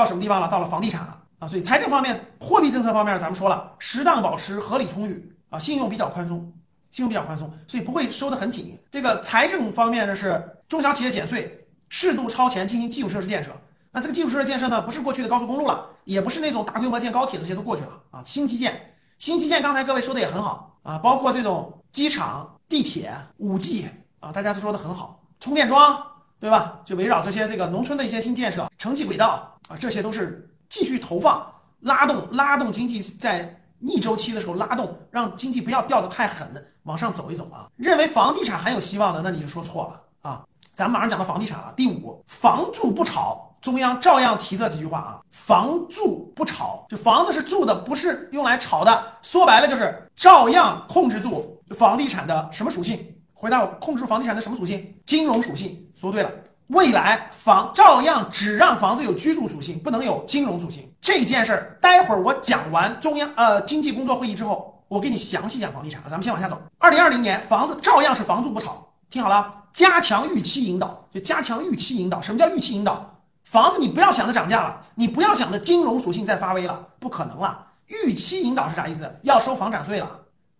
[0.00, 0.48] 到什么地方了？
[0.48, 1.46] 到了房地产了啊！
[1.46, 6.50] 所以财政方面、货币政策方面，咱们说了，适当保持合理充裕啊，信用比较宽松，
[6.90, 8.78] 信用比较宽松，所以不会收得很紧。
[8.90, 13.50] 这个财政方面呢是中小企业减税，适度超前进行基础设施建设。
[13.92, 18.22] 那这个基础设施建设呢，不是过去的高速公路了，也不是那种大规模建高铁，这些都过去了啊。
[18.24, 23.86] 新基建，新基建，刚才各位说的也很好啊，包括这种机场、地铁、五 G
[24.20, 26.06] 啊，大家都说的很好，充电桩。
[26.40, 26.80] 对吧？
[26.86, 31.46] 就围绕这些这个农村的一些新建设、城际轨道啊，这些都是继续投放、
[31.80, 37.70] 拉动、拉动经济在逆周期的时候拉动，让经济不要掉得太狠，往上走一走啊。
[37.76, 40.44] 认为房地产还有希望的，那你就说错了啊。
[40.74, 41.72] 咱们马上讲到房地产了。
[41.76, 45.20] 第五，房住不炒，中央照样提这几句话啊。
[45.30, 49.04] 房住不炒，就房子是住的，不是用来炒的。
[49.22, 53.14] 说白了就是照样控制住房地产的什么属性。
[53.32, 55.00] 回答我，控制住房地产的什么属性？
[55.06, 55.88] 金融属性。
[55.94, 56.30] 说对了，
[56.70, 60.88] 未来房照样只让房子有居住属性，不能有金融属性。
[61.00, 66.00] 这件事儿，待会儿我讲完中央呃经济工作会议之后，我给你详细讲房地产。
[66.04, 66.60] 咱们先往下走。
[66.78, 68.86] 二零二零年，房子照样是房住不炒。
[69.10, 72.22] 听好了，加强预期引导，就加强预期引导。
[72.22, 73.18] 什么叫预期引导？
[73.42, 77.66] 房子你不要想着涨价了，你不要想着金融属性在发威了，不可能了。
[78.04, 79.12] 预期引导是啥意思？
[79.22, 80.08] 要收房产税了。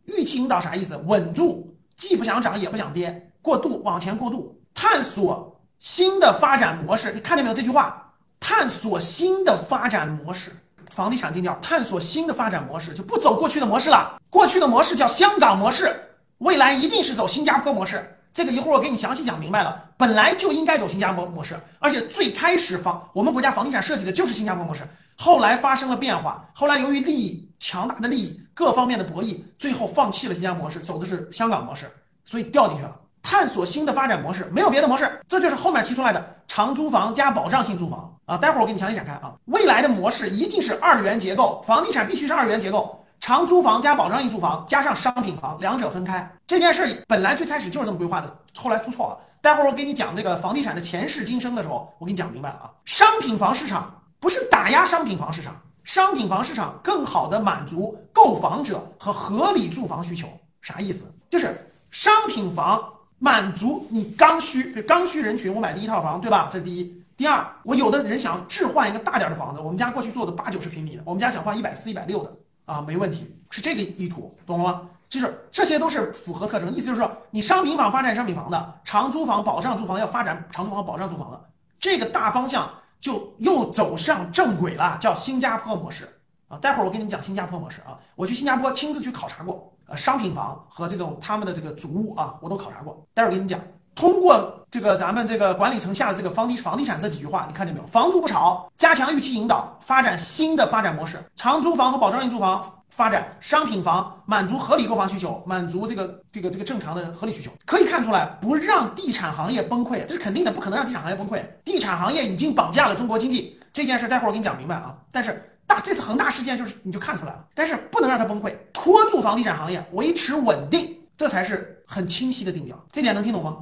[0.06, 0.96] 预期引导啥意思？
[1.06, 1.76] 稳住。
[1.94, 7.10] 既不想涨也不想跌，过渡往前过渡，探索新的发展模式。
[7.12, 8.12] 你看见没有这句话？
[8.38, 10.54] 探索新的发展模式，
[10.90, 14.20] 房地产定调，探索新的发展模式，就不走过去的模式了。
[14.30, 15.94] 过去的模式叫香港模式，
[16.38, 18.16] 未来一定是走新加坡模式。
[18.32, 19.90] 这个一会儿我给你详细讲明白了。
[19.96, 24.86] 本来就应该走新加坡模式，而且最开始房我们国家房地产设计的就是新加坡模式，
[25.18, 27.48] 后来发生了变化，后来由于利益。
[27.62, 31.88] 强大的利益，各方面的博弈，最后放弃了新加坡模式，走的是香港模式，
[32.24, 32.98] 所以掉进去了。
[33.22, 38.36] 探索新的发展模式，没有别的模式，这就是后面提出来的长租房加保障性住房啊。
[38.36, 39.34] 待会儿我给你详细展开啊。
[39.46, 46.30] 未来的模式一定是二元结构，房地产必须是二元结构，长租房加保障性住房加上商品房，两者分开。
[46.46, 49.18] 这件事本来最开始就是这么规划的，后来出错了。
[49.40, 52.70] 待会儿我给你讲这个房地产的前世今生的时候，我给你讲明白了啊。
[52.84, 55.54] 商品房市场不是打压商品房市场。
[55.82, 60.28] 商品房市场更好的满足购房者和合理住房需求，
[60.60, 61.04] 啥意思？
[61.28, 62.80] 就是商品房
[63.20, 66.48] 满足你刚需，刚需人群，我买第一套房，对吧？
[66.50, 67.04] 这是第一。
[67.16, 72.32] 第二，我有的人想置换一个大点的房子，我们家过去做的八九十平米的，我们家想换一百四、一百六的
[72.64, 74.82] 啊，没问题，是这个意图，懂了吗？
[75.08, 81.40] 就是这些都是符合特征，意思就是说，你商品房发展商品房的，长租房保障住房要发展长租房保障住房的
[81.78, 82.68] 这个大方向。
[83.00, 86.06] 就又走上正轨了，叫新加坡模式
[86.48, 86.58] 啊！
[86.58, 87.98] 待会儿我给你们讲新加坡模式啊！
[88.14, 93.04] 我去新加坡亲自去考察过，呃，商品房和这种他们的这个主屋啊，我都考察过。
[93.12, 93.60] 待会儿给你讲，
[93.94, 97.86] 通过这个咱们这个管理层下的这个房地房地产这几句话，你看见没有？
[97.88, 102.76] 房住不炒，加强预期引导，发展新的发展模式，长租房和保障性住房。
[102.90, 111.40] 发展商品房，满足合理购房需求，满足这个这个这个正常的合理需求，可以看出来，不让地产行业崩溃，这是肯定的，不可能让地产行业崩溃。
[111.64, 114.94] 地产行业已经绑架了中国经济，这件事待会儿我给你讲明白啊。
[115.10, 122.76] 但是大这次恒大事件就是你就看出来了，但是不能让它崩溃，拖住房地产行业，维持稳定，这才是很清晰的定调。
[122.90, 123.58] 这点能听懂吗？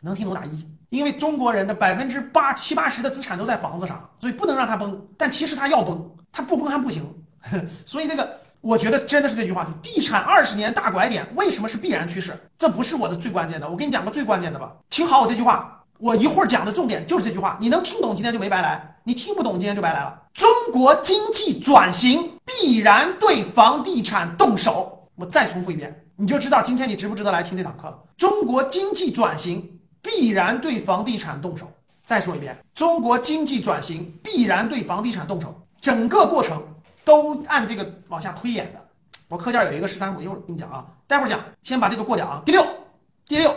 [0.00, 0.66] 能听懂打一。
[0.88, 5.06] 因为中国人的百分之八七八十的资产都在房子上，所以不能让它崩。
[5.16, 7.04] 但其实它要崩，它不崩还不行。
[7.84, 8.38] 所以这个。
[8.62, 12.38] 我觉得真的是这句话，就地产二十年大拐点，为什么是必然趋势？
[12.58, 14.70] 这不是我的最关键的，我给你讲个最关键的吧。
[14.90, 20.22] 听好我这句话，我一会儿讲的重点就是这句话，你能听懂今天就没白来，你听不懂今天就白来了。
[20.32, 28.06] 中国经济转型必然对房地产动手，我再重复一遍，你就知道今天你值不值得来听这堂课。
[28.16, 31.70] 中国经济转型必然对房地产动手，
[32.04, 36.62] 再说一遍，中国经济转型必然对房地产动手，整个过程。
[37.02, 38.88] 都按这个往下推演的，
[39.30, 42.42] 我课件有一个十三步，一会儿跟你讲啊，待会儿讲，先把这个过掉啊。
[42.44, 42.64] 第六，
[43.26, 43.52] 第六，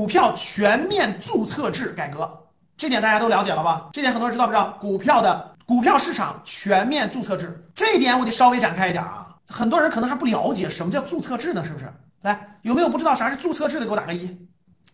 [0.00, 2.26] 股票全面注册制改革，
[2.74, 3.90] 这点大家都了解了吧？
[3.92, 4.70] 这点很多人知道不知道？
[4.80, 9.36] 股票的股票市场全面注册制，这一点我得稍微展开一点啊。
[9.50, 11.92] 很多人可能还不了解什么叫注册制呢，是不是？
[12.22, 13.84] 来，有没有不知道啥是注册制的？
[13.84, 14.34] 给我打个一。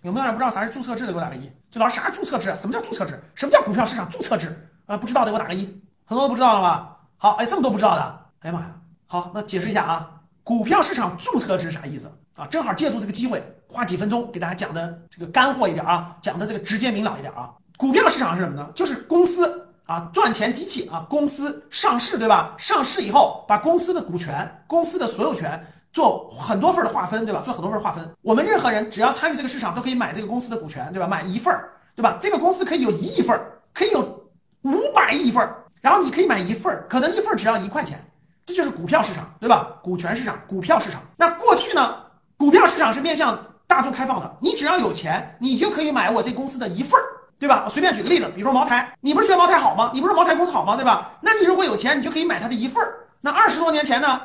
[0.03, 1.13] 有没有人不知道啥是注册制的？
[1.13, 1.49] 给我打个一。
[1.71, 2.53] 就老师啥是注册制？
[2.57, 3.23] 什么叫注册制？
[3.37, 4.69] 什么叫股票市场注册制？
[4.87, 5.67] 啊，不知道的给我打个一。
[6.05, 6.97] 很多都不知道了吧？
[7.17, 8.75] 好，哎，这么多不知道的，哎呀妈呀！
[9.07, 10.11] 好，那解释一下啊，
[10.43, 12.47] 股票市场注册制啥意思啊？
[12.47, 17.53] 正好借助这个机会，花几分钟给大家讲的这个干货一点啊，讲的这个直接明朗一点啊。
[17.77, 18.71] 股票市场是什么呢？
[18.75, 22.55] 就是公司啊，赚钱机器啊，公司上市对吧？
[22.59, 27.43] 上市以后，把公司的股权、公司的所有权做很多份的划分对吧？
[27.45, 31.07] 做很多份划分，我们任何人只要参与这个市场，都可以买这个公司的股权对吧？
[31.07, 32.17] 买一份儿对吧？
[32.21, 34.31] 这个公司可以有一亿份儿，可以有
[34.63, 35.63] 五百亿份儿。
[35.81, 38.05] 然后你可以买一份儿，可能一份儿只要一块钱，
[38.45, 39.79] 这就是股票市场，对吧？
[39.83, 41.01] 股权市场、股票市场。
[41.17, 41.97] 那过去呢，
[42.37, 47.05] 股票市场是面向大众开放的，你只要有钱，你就可以买我这公司的一份儿，
[47.41, 47.63] 对吧？
[47.65, 49.91] 我随便举个例子，比如说茅台，你不是觉得茅台好吗？
[49.95, 50.77] 你不是茅台公司好吗？
[50.77, 51.13] 对吧？
[51.23, 53.09] 那你如果有钱，你就可以买它的一份儿。
[53.23, 54.21] 那二十多年前呢，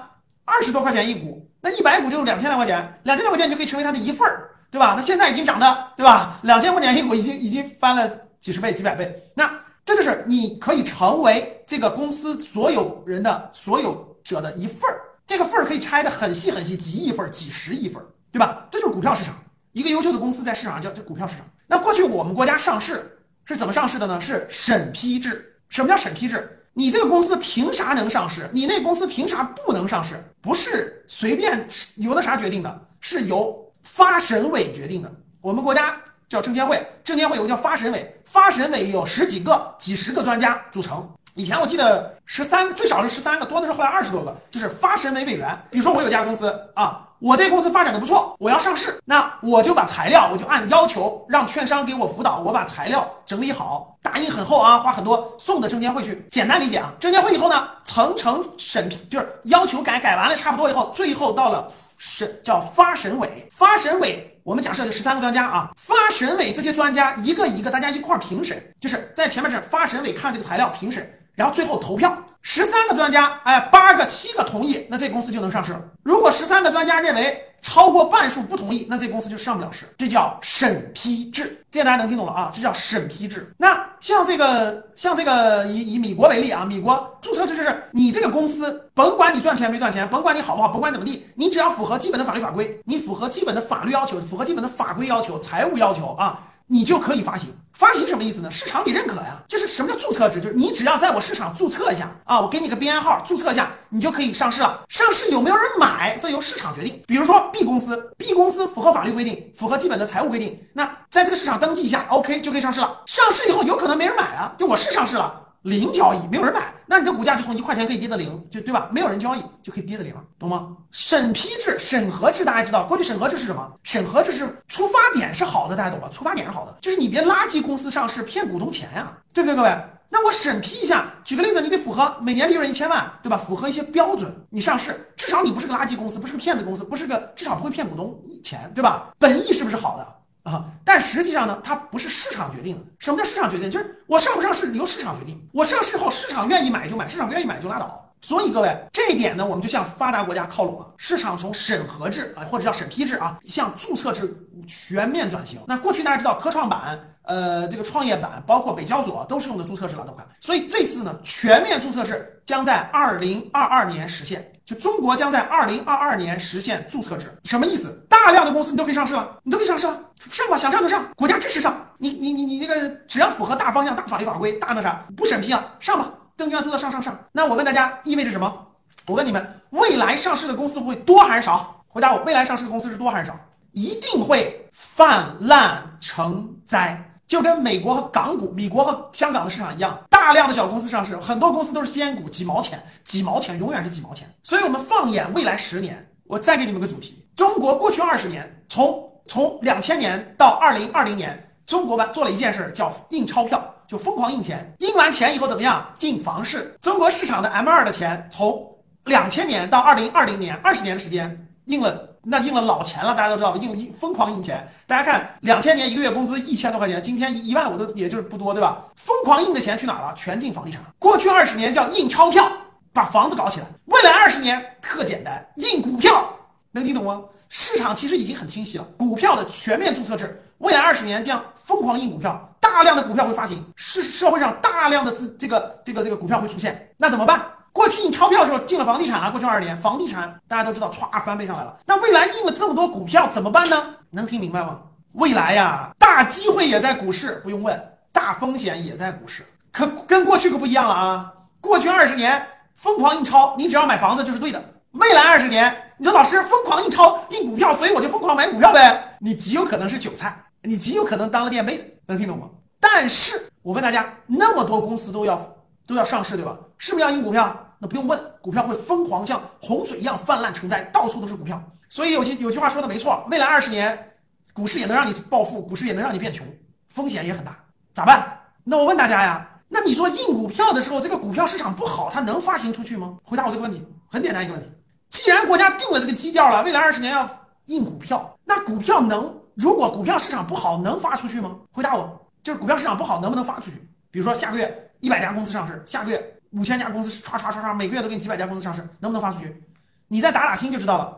[0.45, 4.93] 二十多块钱一股，那一百股就是两千来块钱，两千来块钱你就可以成为它的一份儿，对吧？
[4.95, 6.39] 那现在已经涨的，对吧？
[6.43, 8.09] 两千块钱一股已经已经翻了
[8.39, 9.15] 几十倍、几百倍。
[9.35, 9.49] 那
[9.83, 18.67] 这就是你可以成为这个公司所有人的所有者的一份儿，这个份儿可以拆的很细很细，几亿份儿、几十亿份儿，对吧？
[18.69, 19.33] 这就是股票市场，
[19.71, 21.45] 一个优秀的公司在市场上叫这股票市场。
[21.67, 24.19] 那过去我们国家上市是怎么上市的呢？
[24.19, 25.55] 是审批制。
[25.69, 26.65] 什么叫审批制？
[26.73, 28.49] 你这个公司凭啥能上市？
[28.51, 30.21] 你那公司凭啥不能上市？
[30.41, 35.09] 不是随便由那啥决定的，是由发审委决定的。
[35.39, 35.95] 我们国家
[36.27, 41.09] 叫证监会，证监会有个叫发审委，发审委有十几个、几十个专家组成。
[41.35, 45.57] 以前我记得十三，最少是十三个，多的是后来二十多个，就是发审委委员。
[45.69, 56.27] 比如说我有家公司啊，我这公司发展的不错，我要上市，那我就把材料，我就按要求让券商给我辅导，我把材料整理好，打印很厚啊，花很多送的证监会去。
[56.31, 61.65] 简单理解啊，证监会以后呢，层层审批，就是要求改，改完了差不多以后，最后到了
[61.97, 64.27] 审叫发审委，发审委。
[64.43, 71.07] 我们假设就十三个专家啊，发审委这些专家一个一个大家一块儿评审，就是在前面是发审委看这个材料评审。
[71.35, 75.81] 然后最后投票，十三个专家，哎，八个、七个同意，那这公司就能上市了。
[76.03, 79.85] 如果十三个专家认为超过半数不同意，那这公司就上不了市。
[79.97, 82.51] 这叫审批制，这大家能听懂了啊？
[82.53, 83.53] 这叫审批制。
[83.57, 96.39] 那像这个，像这个，以以米国为例啊，米国注册制就是你这个公司，甭管你赚钱没赚钱，甭管你好不好，甭管怎么地，你只要符合基本的法律法规，你符合基本的法律要求，符合基本的法规要求、财务要求啊。
[96.67, 98.49] 你就可以发行，发行什么意思呢？
[98.49, 99.43] 市场得认可呀。
[99.47, 100.39] 就是什么叫注册制？
[100.39, 104.81] 就是你只要在我市场注册一下啊，我给你个编号，注册一下，你就可以上市了。
[104.87, 107.01] 上市有没有人买，这由市场决定。
[107.05, 113.01] 比如说 B 公司，B 公司符合法律规定，符合基本的财务规定，那在这个市场登记一下，OK 就可以上市了。
[113.05, 115.40] 上市以后有可能没人买啊，就我是上市了。
[115.63, 118.89] 零交易，没有人买，那你的股价就从一块钱可以跌到零，就对吧？
[118.91, 120.75] 没有人交易就可以跌到零了，懂吗？
[120.91, 123.71] 审批制、审核制，大家知道，过去审核制是什么？
[123.83, 126.09] 审核制是出发点是好的，大家懂吧？
[126.11, 129.69] 出发点是好的，就是你别垃圾公司上市骗股东钱呀，对不对，各位？
[130.13, 133.37] 那我审批一下，举个例子，你得符合每年利润一千万，对吧？
[133.37, 139.11] 符合一些标准，你上市，至少你不是个垃圾公司，不是个骗子公司，不是个至少不会骗股东钱，对吧？
[139.17, 140.15] 本意是不是好的？
[140.43, 142.81] 啊，但实际上呢，它不是市场决定的。
[142.99, 143.69] 什么叫市场决定？
[143.69, 145.39] 就是我上不上市由市场决定。
[145.53, 148.07] 我上市后，市场愿意买就买，市场不愿意买就拉倒。
[148.21, 150.87] 所以各位，这一点呢，我们就向发达国家靠拢了。
[150.97, 154.35] 市场从审核制啊，或者叫审批制啊，向注册制
[154.67, 155.59] 全面转型。
[155.67, 160.25] 那过去大家知道，科创板、呃，这个创业板，包括北交所都是用的注册制了，都看。
[160.39, 164.47] 所以这次呢，全面注册制将在二零二二年实现。
[164.63, 168.05] 就中国将在二零二二年实现注册制，什么意思？
[168.07, 169.99] 大量的公司你都可以上市了，你都可以上市了，
[170.29, 171.87] 上吧，想上就上，国家支持上。
[171.97, 177.17] 你你你你这个只要符合大方向、大法律法规、大那啥，不审批啊，上吧，登记完注册上上上。
[177.31, 178.67] 那我问大家，意味着什么？
[179.07, 181.83] 我问你们，未来上市的公司会多还是少？
[181.87, 183.39] 回答我，未来上市的公司是多还是少？
[183.71, 187.07] 一定会泛滥成灾。
[187.27, 194.29] 就跟美国和港股、美国和香港的市场一样，大量的小公司上市，很多公司都是仙股，几毛钱，几毛钱，永远是几毛钱。
[194.43, 204.75] 所以，我们放眼未来十年，我再给你们个主题：中国过去二十年，从从两千年到二零二零年，中国吧做了一件事，叫印钞票，就疯狂印钱。
[204.79, 205.89] 印完钱以后怎么样？
[205.93, 206.75] 进房市。
[206.81, 208.61] 中国市场的 M 二的钱，从
[209.05, 212.09] 两千年到二零二零年，二十年的时间印了。
[212.23, 214.67] 那印了老钱了，大家都知道，印印疯狂印钱。
[214.85, 218.83] 大家看，两千年一个月工资一千多块钱，今天一万五都也就是不多，对吧？
[218.97, 220.13] 疯狂印的钱去哪儿了？
[220.13, 220.81] 全进房地产。
[220.99, 222.51] 过去二十年叫印钞票，
[222.91, 223.65] 把房子搞起来。
[223.85, 226.29] 未来二十年特简单，印股票，
[226.73, 227.21] 能听懂吗？
[227.53, 230.41] 市场其实已经很清晰了，股票的全面注册制。
[230.59, 237.45] 未来二十年将疯狂印股票，大量的股票会发行，是社会上大量的资这个这个这个股票会出现，那怎么办？
[237.73, 241.77] 过去印钞票的时候进了房地产了，过去二十年房地产大家都知道歘翻倍上来了。
[241.85, 243.95] 那未来印了这么多股票怎么办呢？
[244.11, 244.79] 能听明白吗？
[245.13, 247.77] 未来呀，大机会也在股市，不用问，
[248.13, 251.33] 大风险也在股市，可跟过去可不一样了啊。
[251.59, 254.63] 过去二十年疯狂印钞，你只要买房子就是对的。
[254.91, 259.15] 未来二十年，你说老师疯狂印钞印股票，所以我就疯狂买股票呗？
[259.19, 262.49] 你极有可能是韭菜，你极有可能当了垫背的，能听懂吗？
[262.79, 265.39] 但是我问大家，那么多公司都要。
[265.85, 266.57] 都要上市，对吧？
[266.77, 267.75] 是不是要印股票？
[267.79, 271.61] 那不用问，股票会疯狂像洪水一样泛滥成灾，到处都是股票。
[271.89, 274.13] 所以有些有句话说的没错，未来二十年，
[274.53, 276.47] 股市也能让你暴富，股市也能让你变穷，
[276.89, 277.55] 风险也很大，
[277.93, 278.39] 咋办？
[278.63, 283.17] 那我问大家呀，那你说印股票的时候，这个股票市场不好，它能发行出去吗？
[283.23, 284.69] 回答我这个问题，很简单一个问题。
[285.11, 287.29] 既然国家定了这个基调了，未来二十年要
[287.65, 291.55] 印股票，那股票能如果股票市场不好，能发出去吗？
[291.71, 293.77] 回答我，就是股票市场不好，能不能发出去？
[294.09, 299.61] 比如说下个月一百家公司上市，下个月五千家公司唰唰唰唰，每个月都给你几百家公司上市，能不能发出去？
[300.07, 301.17] 你再打打心就知道了。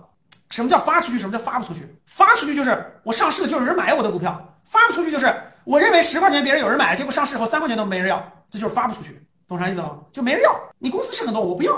[0.49, 1.19] 什么叫发出去？
[1.19, 1.95] 什么叫发不出去？
[2.07, 4.31] 发出去就是我上市了，就有人买我的股票；
[4.65, 5.31] 发不出去就是
[5.63, 8.19] 我认为十块钱别人有人买，结果上市以后三块钱都没人要，
[8.49, 9.23] 这就是发不出去。
[9.47, 9.99] 懂啥意思了吗？
[10.11, 10.51] 就没人要。
[10.79, 11.73] 你公司是很多，我不要。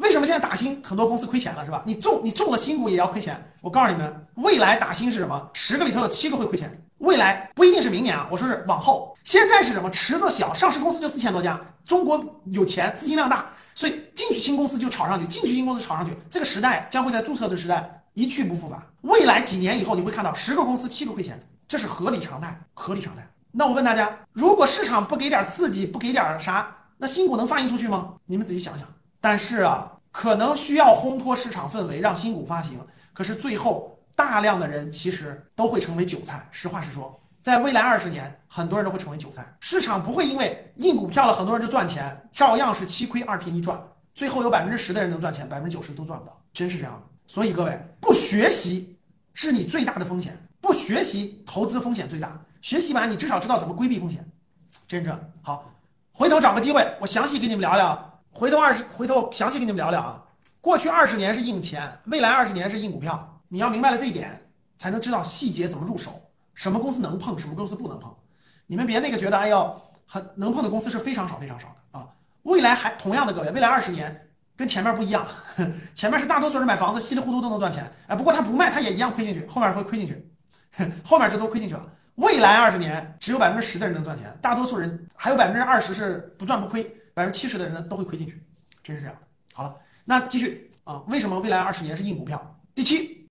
[0.00, 1.82] 为什么现在打新很多公司亏钱了，是吧？
[1.86, 3.52] 你中你中了新股也要亏钱。
[3.60, 5.50] 我告诉你们，未来打新是什么？
[5.52, 6.82] 十个里头有七个会亏钱。
[6.98, 9.14] 未来不一定是明年啊，我说是往后。
[9.24, 9.90] 现在是什么？
[9.90, 16.16] 池子小，上市公司就四千多家，中国有钱，资金量大，所以进去新公司就炒上去，进去新公司炒上去。
[16.30, 18.80] 这个时代将会在注册制时代一去不复返。
[19.02, 21.38] 未来几年以后，你会看到十个公司七个亏钱，
[21.68, 23.26] 这是合理常态，合理常态。
[23.52, 28.14] 那我问大家，如果市场不给点刺激，不给点啥，那新股能发行出去吗？
[28.24, 28.86] 你们仔细想想。
[29.20, 29.96] 但是啊。
[30.12, 32.80] 可能需要烘托市场氛围，让新股发行。
[33.12, 36.48] 可是最后，大量的人其实都会成为韭菜。
[36.50, 39.46] 实话实说，在未来二十年，很多人都会成为韭菜。
[39.60, 43.80] 市场不会因为印股票了，很多人就赚钱，照样是七亏二平一赚。
[44.12, 47.00] 最后有百分之十的人能赚钱，百分之九十都赚不到，真是这样。
[47.28, 48.98] 所以各位，不学习
[49.32, 50.36] 是你最大的风险。
[50.60, 52.36] 不学习，投资风险最大。
[52.60, 54.28] 学习完，你至少知道怎么规避风险。
[54.88, 55.72] 真正好，
[56.10, 58.09] 回头找个机会，我详细跟你们聊聊。
[58.32, 60.22] 回头二十，回头详细跟你们聊聊啊。
[60.60, 63.40] 过去二十年是印钱，未来二十年是印股票。
[63.48, 66.22] 你要明白了这一点，才能知道细节怎么入手，
[66.54, 68.14] 什么公司能碰，什么公司不能碰。
[68.66, 72.06] 你们别那个觉得，哎呦，很能碰的公司是非常少非常少的啊。
[72.44, 75.26] 未来还同样的各位，未来二十年跟前面不一样，
[75.94, 80.32] 前面是大多数人买房子稀里糊涂都能赚钱，哎，不过他不卖他也一样亏进去，后面会亏进去，
[81.04, 81.82] 后面就都亏进去了。
[82.16, 86.96] 未来二十年只有百分之十的人能赚钱，大多数人还有百分之二十是不赚不亏。
[87.20, 88.42] 百分之七十的人呢都会亏进去，
[88.82, 89.26] 真是这样的。
[89.52, 92.58] 好了，那继续啊，为什么未来二十年是硬股票？
[92.74, 93.18] 第七。